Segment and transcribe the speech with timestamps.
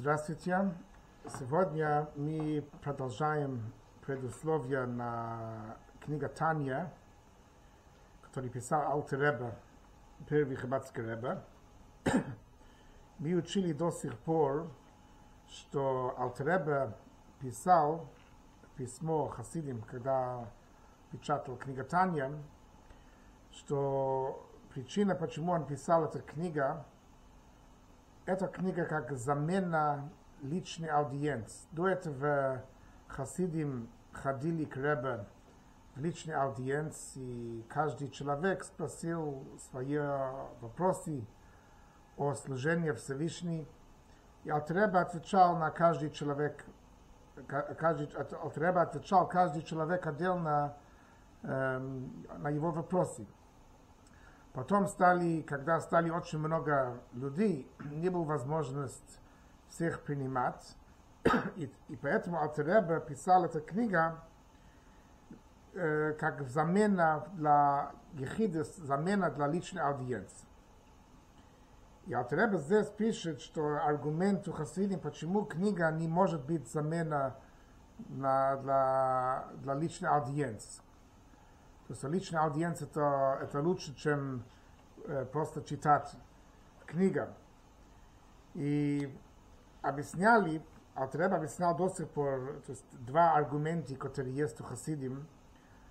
[0.00, 0.72] Здравствуйте.
[1.38, 6.90] Сегодня мы продолжаем предусловия на книга Таня,
[8.22, 9.54] который писал Алтереба,
[10.26, 11.44] первый хабатский Реба.
[13.18, 14.70] Мы учили до сих пор,
[15.50, 16.96] что Алтереба
[17.38, 18.08] писал
[18.76, 20.48] письмо Хасидим, когда
[21.12, 22.32] печатал книга Таня,
[23.52, 26.86] что причина, почему он писал эту книгу,
[28.30, 30.08] эта книга как замена
[30.40, 31.66] личной аудиенции.
[31.72, 32.62] До этого
[33.08, 35.26] хасидим ходили к Ребе
[35.96, 39.98] в личной аудиенции, и каждый человек спросил свои
[40.60, 41.26] вопросы
[42.16, 43.66] о служении Всевышней,
[44.44, 46.64] и Алтереба отвечал на каждый человек,
[47.48, 50.76] каждый, Алтереба отвечал каждый человек отдельно
[51.42, 53.26] эм, на его вопросы.
[54.52, 59.20] Потом стали, когда стали очень много людей, не было возможность
[59.68, 60.76] всех принимать.
[61.56, 63.98] И, и поэтому Алтереба писал эту книгу
[65.74, 70.46] э, как замена для Ехидес, замена для личной аудиенции.
[72.06, 77.36] И Алтереба здесь пишет, что аргумент у Хасидим, почему книга не может быть замена
[78.08, 80.82] на, для, для личной аудиенции.
[81.90, 84.44] То есть личная аудиенция это, это лучше, чем
[85.06, 86.14] э, просто читать
[86.86, 87.34] книга.
[88.54, 89.12] И
[89.82, 90.62] объясняли,
[90.94, 95.26] Алтреб объяснял до сих пор, то есть два аргумента, которые есть у Хасидим,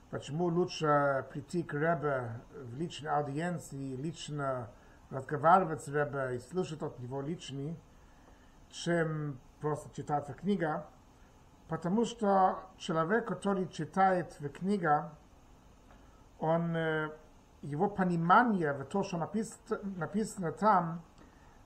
[0.10, 4.70] почему лучше прийти к Ребе в личной аудиенции, лично
[5.10, 7.78] разговаривать с Ребе и слушать от него личный,
[8.70, 10.86] чем просто читать в книга,
[11.68, 15.12] потому что человек, который читает в книга,
[16.40, 16.76] он,
[17.62, 21.02] его понимание в то, что написано, написано там,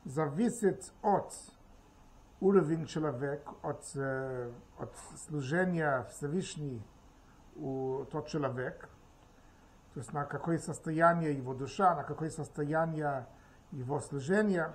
[0.06, 1.34] зависит от
[2.40, 3.84] уровень человек, от,
[4.78, 4.96] от
[5.28, 6.82] служения Всевышний
[7.56, 8.90] у тот человек,
[9.94, 13.28] то есть на какое состояние его душа, на какое состояние
[13.72, 14.74] его служения,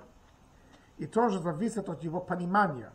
[0.96, 2.92] и тоже зависит от его понимания.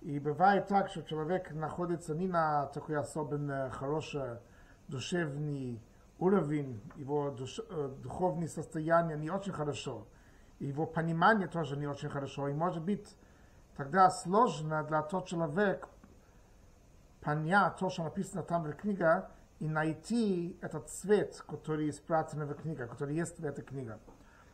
[0.00, 4.38] И бывает так, что человек находится не на такой особенно хороший
[4.86, 5.82] душевный
[6.18, 7.60] уровень, его душ,
[8.02, 10.06] духовное состояние не очень хорошо,
[10.58, 13.16] его понимание тоже не очень хорошо, и может быть
[13.76, 15.88] тогда сложно для того человека
[17.20, 19.28] понять то, что написано там в книге,
[19.60, 23.98] и найти этот цвет, который спрятан в книге, который есть в этой книге.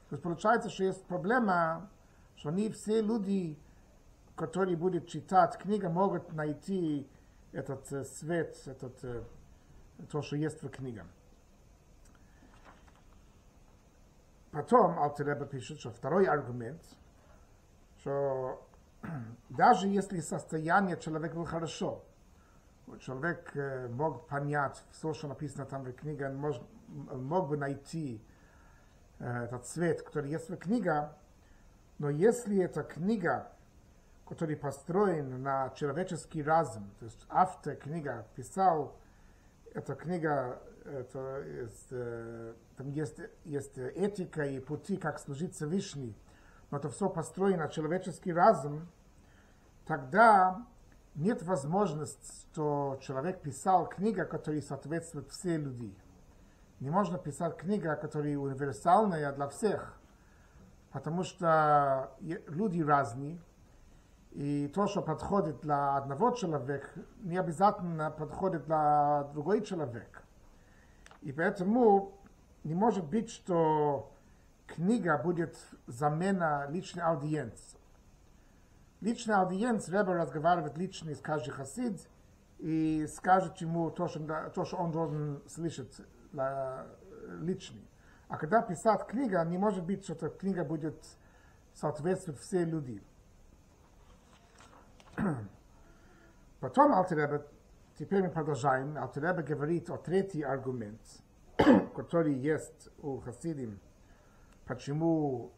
[0.08, 1.90] То есть получается, что есть проблема,
[2.36, 3.58] что не все люди,
[4.34, 7.06] которые будут читать книгу, могут найти
[7.52, 9.26] этот цвет, этот,
[10.10, 11.04] то, что есть в книге.
[14.54, 16.80] Потом Алтереба пишет, что второй аргумент,
[17.98, 18.64] что
[19.48, 22.04] даже если состояние человека было хорошо,
[23.00, 26.56] человек э, мог понять все, что написано там в книге, он мог,
[26.86, 28.22] мог бы найти
[29.18, 31.08] э, этот цвет, который есть в книге,
[31.98, 33.50] но если эта книга,
[34.28, 38.96] которая построена на человеческий разум, то есть автор книга писал,
[39.74, 46.14] эта книга это есть, э, там есть, есть этика и пути, как служить Всевышний,
[46.70, 48.88] но это все построено человеческий разум,
[49.86, 50.66] тогда
[51.14, 55.94] нет возможности, что человек писал книгу, которая соответствует все люди.
[56.80, 59.94] Не можно писать книгу, которая универсальная для всех,
[60.92, 63.38] потому что люди разные,
[64.34, 66.88] и то, что подходит для одного человека,
[67.20, 70.22] не обязательно подходит для другой человека.
[71.22, 72.20] И поэтому
[72.64, 74.12] не может быть, что
[74.66, 75.56] книга будет
[75.86, 77.78] замена личной аудиенции.
[79.00, 82.00] Личная аудиенция, Ребе разговаривает лично с каждым хасид
[82.58, 85.94] и скажет ему то, что, то, что он должен слышать
[87.40, 87.88] личный.
[88.26, 91.00] А когда писать книга, не может быть, что эта книга будет
[91.74, 92.64] соответствовать все
[95.17, 95.37] люди.
[96.59, 97.45] Потом Алтеребе
[97.99, 98.97] Теперь мы продолжаем.
[98.97, 101.01] Алтареба говорит о третий аргумент,
[101.93, 103.77] который есть у Хасидим,
[104.63, 105.51] почему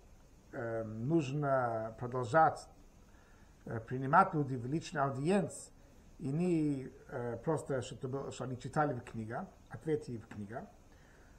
[0.52, 2.68] э, нужно продолжать
[3.66, 5.72] э, принимать люди в личной аудиенции,
[6.18, 10.66] и не э, просто, что, было, что они читали в книге, ответы в книге.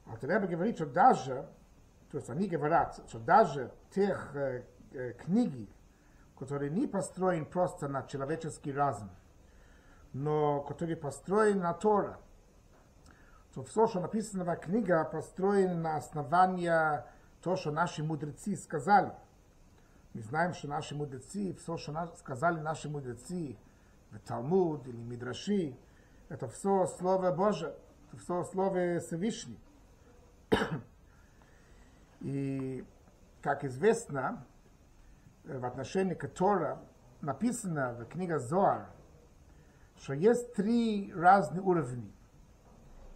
[0.06, 1.48] Алтареба говорит, что даже,
[2.12, 4.62] то есть они говорят, что даже тех э,
[4.92, 5.68] э, книги,
[6.37, 9.09] которые не построены просто на человеческий разум,
[10.13, 12.19] но который построен на Тора.
[13.53, 16.71] То все, что написано в книге, построено на основании
[17.41, 19.11] то, что наши мудрецы сказали.
[20.13, 23.57] Мы знаем, что наши мудрецы, все, что сказали наши мудрецы
[24.11, 25.75] в Талмуд или Мидраши,
[26.29, 27.75] это все Слово Божие,
[28.07, 29.59] это все Слово Всевышний.
[32.19, 32.85] И,
[33.41, 34.45] как известно,
[35.47, 36.79] в отношении к Тора
[37.21, 38.89] написано в книге Зоар,
[39.97, 42.11] что есть три разные уровня,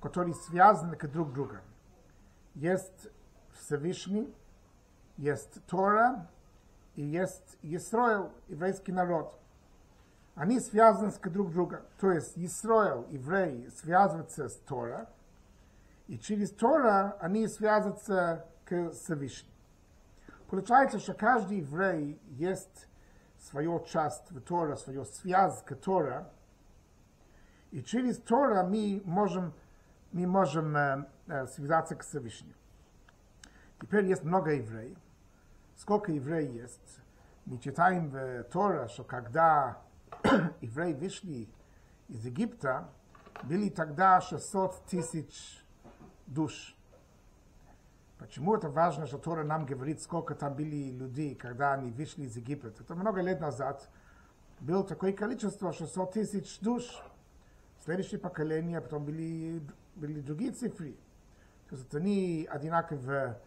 [0.01, 1.61] которые связаны друг с другом.
[2.55, 3.09] Есть
[3.53, 4.33] Всевышний,
[5.17, 6.27] есть Тора
[6.95, 9.37] и есть Исраил, еврейский народ.
[10.35, 11.81] Они связаны с друг другом.
[11.99, 15.09] То есть Исраил, евреи, связываются с Тора,
[16.07, 19.50] и через Тора они связываются к Всевышнему.
[20.51, 22.89] Получается, что каждый еврей есть
[23.39, 26.29] свою часть в Тора, свою связь к Тора,
[27.71, 29.53] и через Тора мы можем,
[30.11, 32.53] мы можем э, э, связаться к Всевышнему.
[33.79, 34.97] Теперь есть много евреев.
[35.77, 36.99] Сколько евреев есть?
[37.45, 39.77] Мы читаем в Тора, что когда
[40.59, 41.47] евреи вышли
[42.09, 42.89] из Египта,
[43.43, 45.63] были тогда 600 тысяч
[46.27, 46.75] душ.
[48.20, 52.36] Почему это важно, что Тора нам говорит, сколько там были людей, когда они вышли из
[52.36, 52.68] Египта?
[52.68, 53.88] Это много лет назад
[54.60, 56.84] было такое количество, 600 тысяч душ.
[57.84, 59.62] Следующее поколение, потом были,
[59.94, 60.96] были другие цифры.
[61.68, 63.40] То есть это не одинаковое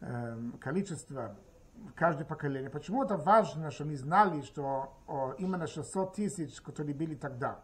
[0.00, 1.36] э, количество
[1.74, 2.70] в каждое поколение.
[2.70, 7.60] Почему это важно, что мы знали, что о, именно 600 тысяч, которые были тогда.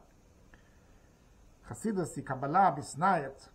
[1.65, 3.51] Хасидос и Каббала объясняет,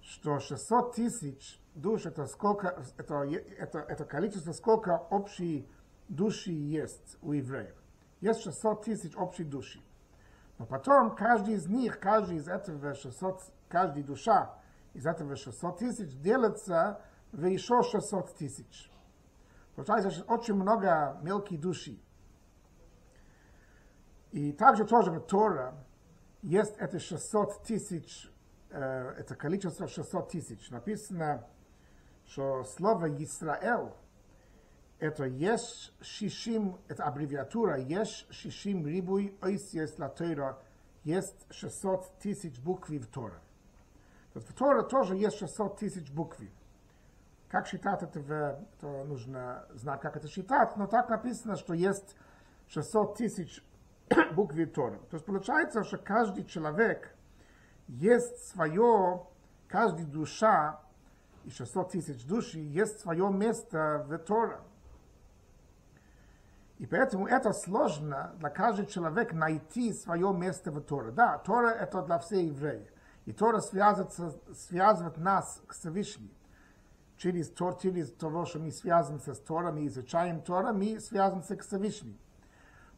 [0.00, 3.23] что 600 тысяч душ это сколько, это,
[3.57, 5.67] это, это количество, сколько общей
[6.07, 7.75] души есть у евреев.
[8.21, 9.81] Есть 600 тысяч общей души.
[10.57, 14.55] Но потом каждый из них, каждый из этого 600, каждая душа
[14.93, 18.91] из этого 600 тысяч делится в еще 600 тысяч.
[19.75, 21.99] Получается, очень много мелких души.
[24.31, 25.75] И также тоже в Тора
[26.41, 28.31] есть это 600 тысяч,
[28.69, 28.79] э,
[29.17, 30.69] это количество 600 тысяч.
[30.69, 31.47] Написано,
[32.27, 33.93] что слово Израил
[35.03, 40.61] это есть шишим, это аббревиатура, есть шишим рибуй ойсьес латейра,
[41.03, 43.41] есть 600 тысяч букв в Тора.
[44.31, 46.39] То есть в Тора тоже есть 600 тысяч букв.
[47.49, 52.15] Как считать это, в, то нужно знать, как это считать, но так написано, что есть
[52.69, 53.63] 600 тысяч
[54.33, 54.99] букв в Тора.
[55.09, 57.13] То есть получается, что каждый человек
[57.87, 59.27] есть свое,
[59.67, 60.82] каждая душа
[61.43, 64.59] и 600 тысяч души есть свое место в Торе.
[66.79, 71.11] И поэтому это сложно для каждого человека найти свое место в Торе.
[71.11, 72.89] Да, Тора это для всех евреев.
[73.25, 74.11] И Тора связывает,
[74.57, 76.29] связывает нас к Всевышнему.
[77.15, 81.63] Через, Тор, через того, что мы связываемся с Торой, мы изучаем Тора, мы связываемся к
[81.63, 82.17] Всевышнему.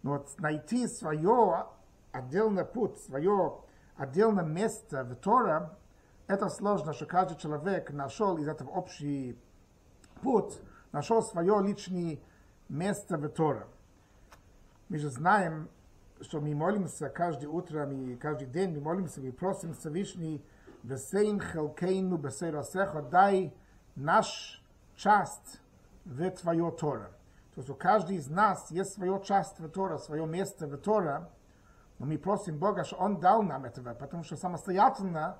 [0.01, 1.67] Но найти свое
[2.11, 3.59] отдельный путь, свое
[3.97, 5.69] отдельное место в Торе,
[6.27, 9.37] это сложно, что каждый человек нашел из этого общий
[10.21, 10.59] путь,
[10.91, 12.19] нашел свое личное
[12.67, 13.67] место в Торе.
[14.89, 15.69] Мы же знаем,
[16.21, 20.43] что мы молимся каждое утро, мы каждый день мы молимся, мы просим Всевышний,
[20.83, 23.53] «Весейн хелкейну бесейрасеха, дай
[23.95, 24.63] наш
[24.95, 25.59] часть
[26.05, 27.11] в Твое Тора».
[27.55, 31.29] То есть у каждого из нас есть свое часть в Тора, свое место в Тора,
[31.97, 35.39] но мы просим Бога, что Он дал нам этого, потому что самостоятельно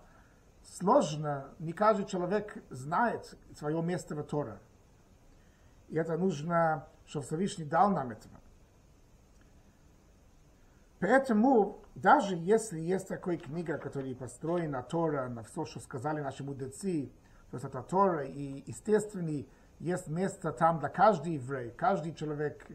[0.66, 4.58] сложно, не каждый человек знает свое место в Торе.
[5.90, 8.36] И это нужно, чтобы Всевышний дал нам этого.
[11.00, 17.12] Поэтому, даже если есть такая книга, которая построена Тора, на все, что сказали наши мудрецы,
[17.52, 19.46] то есть это Тора, и, естественно,
[19.80, 22.66] есть место там для каждого еврея, каждый человек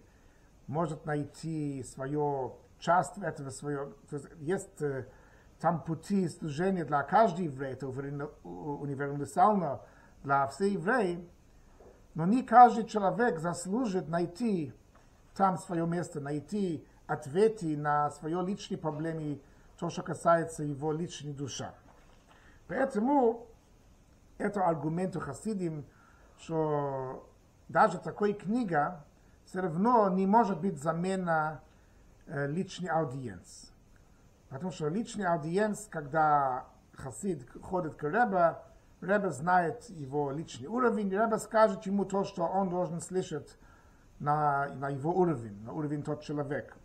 [0.66, 4.82] может найти свое часть этого, свое, то есть есть
[5.60, 9.80] там пути служения для каждого еврея, это универсально
[10.22, 11.20] для всех евреев,
[12.14, 14.72] но не каждый человек заслужит найти
[15.34, 19.40] там свое место, найти ответы на свои личные проблемы,
[19.78, 21.70] то, что касается его личной души.
[22.66, 23.46] Поэтому
[24.38, 25.84] это аргумент у хасидим,
[26.38, 27.28] что
[27.68, 29.04] даже такой книга
[29.44, 31.60] все равно не может быть замена
[32.26, 33.68] э, личной аудиенции.
[34.50, 38.58] Потому что личный аудиенс, когда хасид ходит к Ребе,
[39.00, 43.56] Ребе знает его личный уровень, Ребе скажет ему то, что он должен слышать
[44.18, 46.76] на, на его уровень, на уровень тот человек.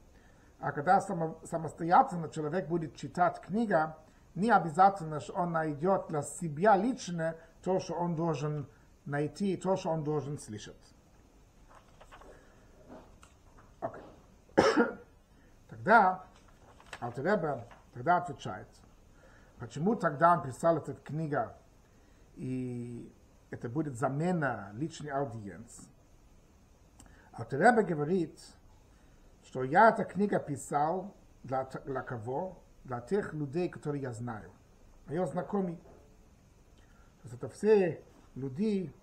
[0.60, 3.98] А когда само, самостоятельно человек будет читать книга,
[4.36, 8.68] не обязательно, что он найдет для себя лично то, что он должен
[9.06, 10.76] найти, то, что он должен слышать.
[13.82, 14.02] Okay.
[15.70, 16.26] Тогда
[17.00, 18.68] Алтареба тогда отвечает,
[19.60, 21.52] почему тогда он писал эту книгу,
[22.36, 23.12] и
[23.50, 25.88] это будет замена личной аудиенции.
[27.34, 28.40] Алтареба говорит,
[29.44, 32.62] что я эту книгу писал для, для кого?
[32.84, 34.52] Для тех людей, которые я знаю.
[35.08, 35.78] Мои знакомые.
[35.78, 38.04] То есть это все
[38.36, 38.94] люди,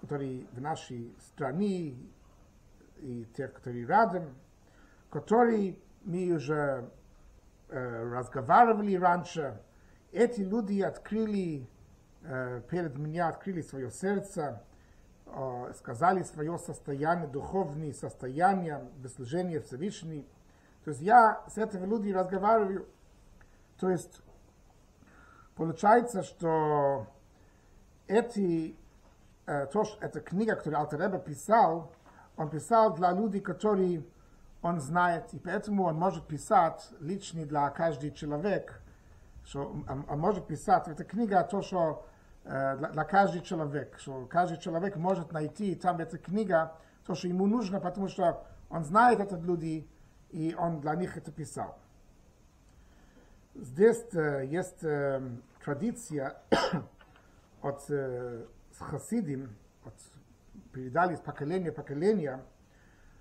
[0.00, 1.96] которые в нашей стране,
[2.96, 4.34] и тех, которые рядом,
[5.10, 6.90] которые мы уже
[7.68, 9.60] разговаривали раньше.
[10.12, 11.68] Эти люди открыли,
[12.22, 14.62] э, перед меня открыли свое сердце,
[15.26, 20.26] э, сказали свое состояние, духовное состояние, служение Всевышний.
[20.84, 22.86] То есть я с этими людьми разговариваю.
[23.78, 24.22] То есть
[25.54, 27.06] получается, что
[28.06, 28.74] эти,
[29.46, 31.92] э, то, эта книга, которую Алтереба писал,
[32.38, 34.04] он писал для людей, которые
[34.62, 38.74] он знает, и поэтому он может писать лично для каждого человека,
[39.44, 42.06] что он, он может писать в этой книге то, что
[42.44, 46.70] э, для, для каждого человека, что каждый человек может найти там в этой книге
[47.06, 49.88] то, что ему нужно, потому что он знает этот люди,
[50.30, 51.78] и он для них это писал.
[53.54, 55.20] Здесь э, есть э,
[55.64, 56.36] традиция
[57.62, 58.44] от э,
[58.78, 59.94] хасидим, от
[60.72, 62.40] передали из поколения в поколение,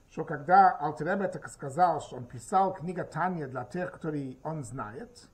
[0.10, 5.28] что когда Алтереба так сказал, что он писал книга Таня для тех, которые он знает,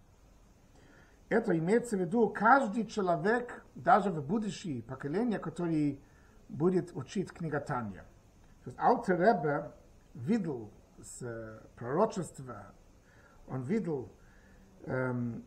[1.29, 6.01] это имеется в виду каждый человек, даже в будущее поколение, который
[6.49, 8.05] будет учить книга Таня.
[8.63, 9.73] То есть Алтереба
[10.13, 12.73] видел с пророчества,
[13.47, 14.11] он видел,
[14.85, 15.43] эм,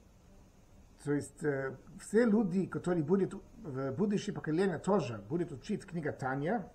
[1.05, 6.71] то есть э, все люди, которые будут в будущее поколение тоже будут учить книга Таня,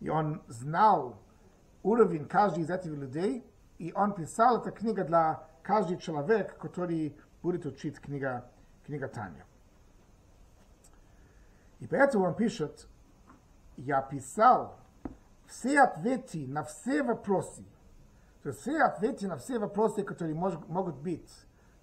[0.00, 1.20] и он знал
[1.83, 3.45] уровень каждого из этих людей,
[3.77, 8.45] и он писал эту книгу для каждого человека, который будет учить книга,
[8.85, 9.45] книга Таня.
[11.79, 12.87] И поэтому он пишет,
[13.77, 14.79] я писал
[15.47, 17.63] все ответы на все вопросы,
[18.41, 21.29] то есть все ответы на все вопросы, которые мож, могут быть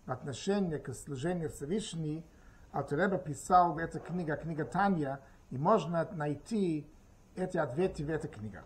[0.06, 2.24] в отношении к служению Всевышней,
[2.72, 5.20] Алтареба писал в этой книге, книга Таня,
[5.50, 6.90] и можно найти
[7.36, 8.62] эти ответы в этой книге.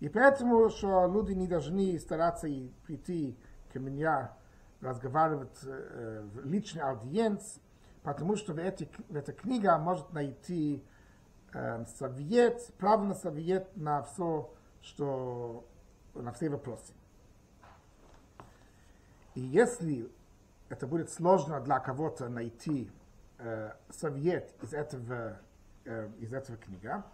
[0.00, 3.36] И поэтому, что люди не должны стараться и прийти
[3.72, 4.30] к мне
[4.80, 7.60] разговаривать э, в личной аудиенции,
[8.02, 10.84] потому что в, этой, в этой книге может найти
[11.52, 14.52] э, совет, правильный совет на все,
[14.82, 15.66] что
[16.14, 16.92] на все вопросы.
[19.34, 20.10] И если
[20.68, 22.90] это будет сложно для кого-то найти
[23.38, 25.38] э, совет из этого,
[25.84, 27.04] э, из этого книга,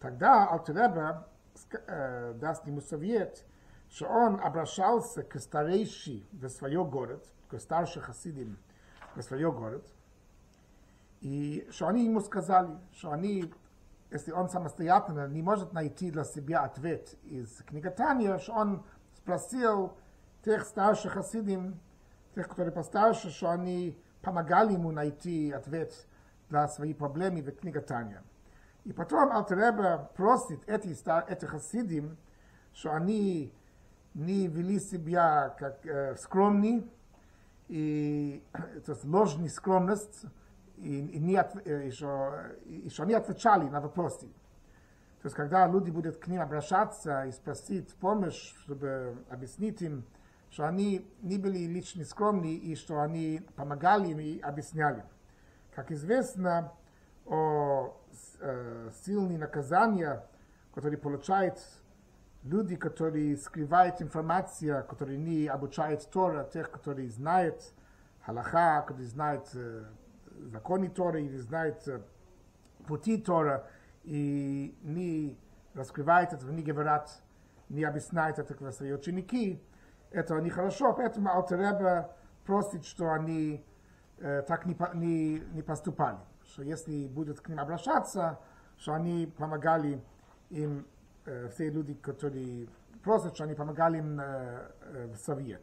[0.00, 1.31] тогда Алтереба э,
[1.68, 3.44] даст ему совет,
[3.90, 8.58] что он обращался к старейший в свой город, к старшим хасидим
[9.14, 9.84] в свой город,
[11.20, 13.52] и что они ему сказали, что они,
[14.10, 18.84] если он самостоятельно не может найти для себя ответ из книги Таня, что он
[19.16, 19.96] спросил
[20.44, 21.78] тех старших хасидим,
[22.34, 25.92] тех, которые постарше, что они помогали ему найти ответ
[26.48, 28.22] для своих проблем в книге Таня.
[28.84, 30.88] И потом Алтереба просит эти,
[31.30, 32.16] эти хасидим,
[32.72, 33.54] что они
[34.14, 36.84] не вели себя как э, скромные,
[37.68, 38.42] и
[38.84, 40.24] то есть ложная скромность,
[40.76, 42.34] и, и, не от, и, что,
[42.64, 44.26] и что они отвечали на вопросы.
[45.22, 50.04] То есть, когда люди будут к ним обращаться и спросить помощь, чтобы объяснить им,
[50.50, 55.04] что они не были лично скромны и что они помогали им и объясняли.
[55.74, 56.72] Как известно,
[57.24, 58.01] о э,
[59.04, 60.24] сильные наказания,
[60.74, 61.58] которые получают
[62.42, 67.72] люди, которые скрывают информацию, которые не обучают Тора, тех, которые знают
[68.24, 69.48] Халаха, которые знают
[70.50, 71.86] законы Тора или знают
[72.86, 73.66] пути Тора,
[74.04, 75.38] и не
[75.74, 77.10] раскрывают это, не говорят,
[77.68, 79.62] не объясняют это свои ученики,
[80.10, 82.14] это нехорошо, поэтому Алтереба
[82.44, 83.64] просит, что они
[84.18, 86.18] э, так не, не, не поступали.
[86.52, 88.38] Что если будут к ним обращаться,
[88.76, 90.02] что они помогали
[90.50, 90.86] им,
[91.24, 92.68] э, все люди, которые
[93.02, 95.62] просят, что они помогали им э, э, в Совет.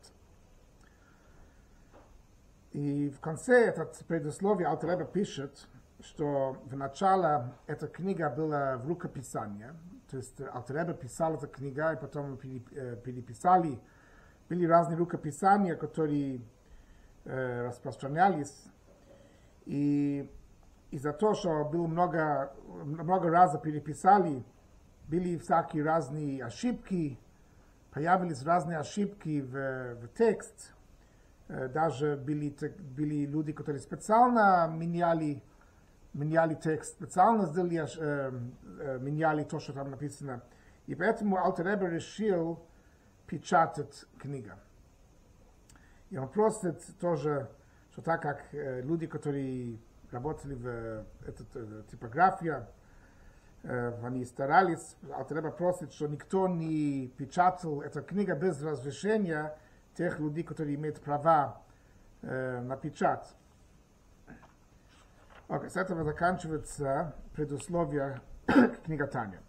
[2.72, 5.68] И в конце этот предусловие Алтереба пишет,
[6.02, 9.68] что в начале эта книга была в рукописании,
[10.10, 13.80] то есть Алтереба писал эту книгу, и потом переписали
[14.50, 16.42] были разные рукописания, которые
[17.26, 18.64] э, распространялись.
[19.66, 20.28] И
[20.92, 24.44] из-за того, что было много, много раз переписали,
[25.08, 27.20] были всякие разные ошибки,
[27.92, 30.74] появились разные ошибки в, в текст,
[31.48, 32.56] даже были,
[32.96, 35.44] были люди, которые специально меняли,
[36.14, 40.44] меняли текст, специально сделали, меняли то, что там написано.
[40.86, 42.64] И поэтому Алтереба решил
[43.26, 44.52] печатать книгу.
[46.10, 47.50] И он просит тоже,
[47.92, 49.80] что так как люди, которые
[50.12, 52.66] работали в этой типографии,
[53.64, 59.58] они старались, Алтереба просит, что никто не печатал эту книгу без разрешения
[59.96, 61.62] тех людей, которые имеют права
[62.22, 63.28] э, на печать.
[65.50, 68.22] Окей, с этого заканчивается предусловие
[68.86, 69.42] книга Таня.